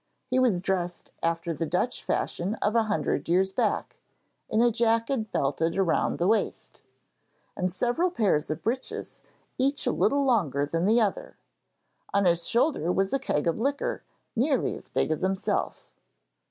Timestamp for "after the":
1.21-1.67